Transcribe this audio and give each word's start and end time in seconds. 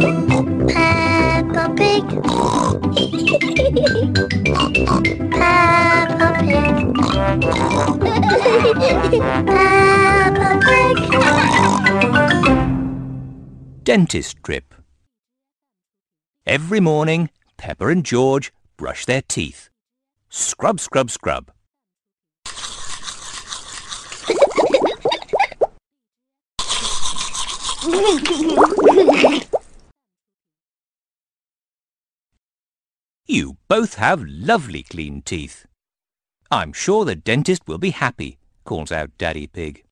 Peppa 0.00 1.68
Pig. 1.76 2.04
Peppa 5.30 6.26
Pig. 6.40 6.94
Peppa 9.46 10.48
Pig. 10.64 10.96
Dentist 13.84 14.36
trip. 14.42 14.74
Every 16.46 16.80
morning, 16.80 17.28
Peppa 17.58 17.88
and 17.88 18.04
George 18.04 18.52
brush 18.78 19.04
their 19.04 19.20
teeth. 19.22 19.68
Scrub, 20.30 20.80
scrub, 20.80 21.10
scrub. 21.10 21.50
You 33.30 33.58
both 33.68 33.94
have 33.94 34.24
lovely 34.26 34.82
clean 34.82 35.22
teeth. 35.22 35.64
I'm 36.50 36.72
sure 36.72 37.04
the 37.04 37.14
dentist 37.14 37.62
will 37.68 37.78
be 37.78 37.90
happy, 37.90 38.38
calls 38.64 38.90
out 38.90 39.16
Daddy 39.18 39.46
Pig. 39.46 39.84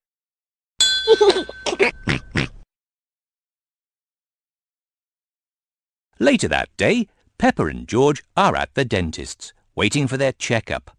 Later 6.18 6.48
that 6.48 6.68
day, 6.76 7.06
Peppa 7.38 7.66
and 7.66 7.86
George 7.86 8.24
are 8.36 8.56
at 8.56 8.74
the 8.74 8.84
dentist's, 8.84 9.52
waiting 9.76 10.08
for 10.08 10.16
their 10.16 10.32
checkup. 10.32 10.96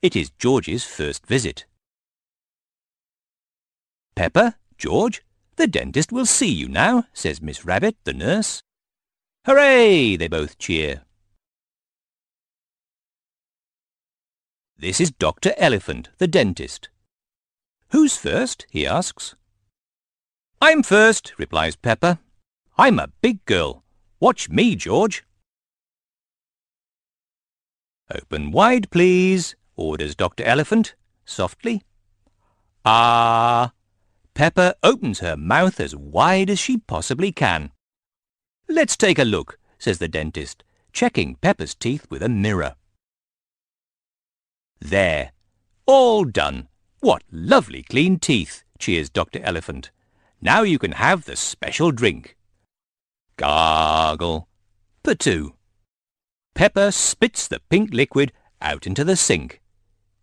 It 0.00 0.14
is 0.14 0.30
George's 0.38 0.84
first 0.84 1.26
visit. 1.26 1.66
Peppa, 4.14 4.54
George, 4.78 5.24
the 5.56 5.66
dentist 5.66 6.12
will 6.12 6.24
see 6.24 6.52
you 6.52 6.68
now, 6.68 7.02
says 7.12 7.42
Miss 7.42 7.64
Rabbit, 7.64 7.96
the 8.04 8.12
nurse. 8.12 8.62
Hooray! 9.44 10.14
They 10.14 10.28
both 10.28 10.56
cheer. 10.58 11.02
This 14.78 15.00
is 15.00 15.10
Dr. 15.10 15.54
Elephant, 15.56 16.10
the 16.18 16.28
dentist. 16.28 16.90
Who's 17.92 18.18
first? 18.18 18.66
he 18.68 18.86
asks. 18.86 19.34
I'm 20.60 20.82
first, 20.82 21.32
replies 21.38 21.76
Peppa. 21.76 22.20
I'm 22.76 22.98
a 22.98 23.08
big 23.22 23.42
girl. 23.46 23.84
Watch 24.20 24.50
me, 24.50 24.76
George. 24.76 25.24
Open 28.14 28.52
wide, 28.52 28.90
please, 28.90 29.56
orders 29.76 30.14
Dr. 30.14 30.44
Elephant, 30.44 30.94
softly. 31.24 31.82
Ah! 32.84 33.72
Peppa 34.34 34.74
opens 34.82 35.20
her 35.20 35.38
mouth 35.38 35.80
as 35.80 35.96
wide 35.96 36.50
as 36.50 36.58
she 36.58 36.76
possibly 36.76 37.32
can. 37.32 37.72
Let's 38.68 38.98
take 38.98 39.18
a 39.18 39.24
look, 39.24 39.58
says 39.78 39.98
the 39.98 40.08
dentist, 40.08 40.64
checking 40.92 41.36
Peppa's 41.36 41.74
teeth 41.74 42.06
with 42.10 42.22
a 42.22 42.28
mirror. 42.28 42.76
There. 44.80 45.32
All 45.86 46.24
done. 46.24 46.68
What 47.00 47.22
lovely 47.30 47.82
clean 47.82 48.18
teeth, 48.18 48.64
cheers 48.78 49.08
Dr. 49.08 49.40
Elephant. 49.42 49.90
Now 50.40 50.62
you 50.62 50.78
can 50.78 50.92
have 50.92 51.24
the 51.24 51.36
special 51.36 51.92
drink. 51.92 52.36
Gargle. 53.36 54.48
Patoo. 55.02 55.54
Peppa 56.54 56.90
spits 56.90 57.48
the 57.48 57.60
pink 57.68 57.92
liquid 57.92 58.32
out 58.60 58.86
into 58.86 59.04
the 59.04 59.16
sink. 59.16 59.60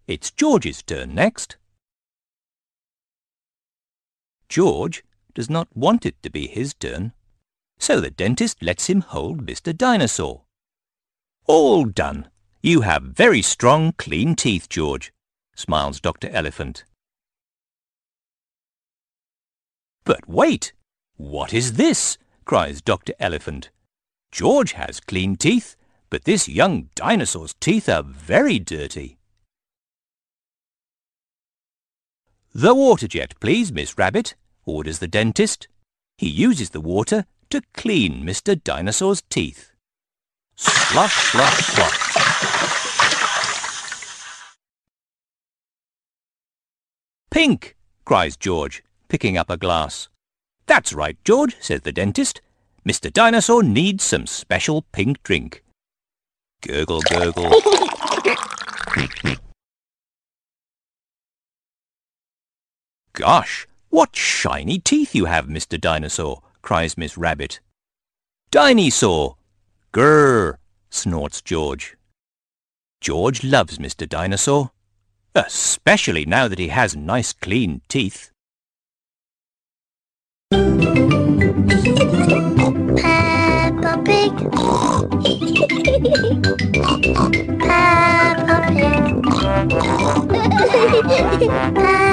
It's 0.08 0.32
George's 0.32 0.82
turn 0.82 1.16
next. 1.16 1.58
George 4.50 5.04
does 5.34 5.50
not 5.50 5.68
want 5.76 6.06
it 6.06 6.22
to 6.22 6.30
be 6.30 6.48
his 6.48 6.74
turn, 6.74 7.14
so 7.80 8.00
the 8.00 8.12
dentist 8.12 8.62
lets 8.62 8.88
him 8.88 9.02
hold 9.02 9.46
Mr. 9.46 9.76
Dinosaur. 9.76 10.44
All 11.46 11.86
done. 11.86 12.30
You 12.66 12.80
have 12.80 13.04
very 13.04 13.42
strong, 13.42 13.92
clean 13.98 14.36
teeth, 14.38 14.70
George, 14.70 15.12
smiles 15.54 16.00
Dr. 16.00 16.30
Elephant. 16.30 16.86
But 20.06 20.30
wait! 20.30 20.72
What 21.18 21.54
is 21.54 21.74
this? 21.74 22.18
cries 22.46 22.82
Dr. 22.82 23.12
Elephant. 23.20 23.70
George 24.32 24.72
has 24.72 25.02
clean 25.02 25.36
teeth, 25.36 25.76
but 26.10 26.24
this 26.24 26.48
young 26.48 26.88
dinosaur's 26.96 27.54
teeth 27.60 27.90
are 27.90 28.02
very 28.02 28.60
dirty. 28.60 29.18
The 32.56 32.74
water 32.74 33.10
jet, 33.10 33.34
please, 33.42 33.74
Miss 33.74 33.98
Rabbit, 33.98 34.36
orders 34.64 35.00
the 35.00 35.08
dentist. 35.10 35.68
He 36.18 36.30
uses 36.30 36.70
the 36.70 36.80
water 36.80 37.26
to 37.50 37.62
clean 37.74 38.24
Mr. 38.24 38.56
Dinosaur's 38.56 39.22
teeth. 39.30 39.73
Splosh, 40.94 41.34
splosh, 41.34 41.58
splosh. 41.74 41.98
Pink! 47.32 47.76
cries 48.06 48.38
George, 48.38 48.84
picking 49.08 49.36
up 49.36 49.50
a 49.50 49.58
glass. 49.58 50.08
That's 50.68 50.94
right, 50.94 51.18
George, 51.24 51.56
says 51.60 51.82
the 51.82 51.92
dentist. 51.92 52.42
Mr. 52.88 53.12
Dinosaur 53.12 53.64
needs 53.64 54.04
some 54.04 54.28
special 54.28 54.84
pink 54.92 55.24
drink. 55.24 55.64
Gurgle, 56.62 57.02
gurgle. 57.10 57.50
Gosh, 63.14 63.68
what 63.90 64.16
shiny 64.16 64.78
teeth 64.78 65.16
you 65.16 65.26
have, 65.26 65.48
Mr. 65.48 65.82
Dinosaur, 65.82 66.44
cries 66.62 67.00
Miss 67.00 67.18
Rabbit. 67.18 67.62
Dinosaur! 68.52 69.38
Grrr, 69.92 70.58
snorts 70.94 71.42
George. 71.42 71.98
George 73.02 73.44
loves 73.44 73.78
Mr. 73.80 74.08
Dinosaur, 74.08 74.72
especially 75.36 76.26
now 76.26 76.48
that 76.48 76.60
he 76.60 76.70
has 76.70 76.96
nice 76.96 77.34
clean 77.34 77.82
teeth. 77.90 78.32
Peppa 80.52 80.62
Pig. 84.06 84.34
Peppa 87.60 88.54
Pig. 88.70 89.24
Peppa 91.10 92.13